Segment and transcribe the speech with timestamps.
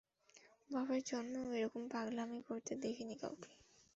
[0.69, 3.51] বাপের জন্মেও এরকম পাগলামি করতে দেখিনি কাউকে!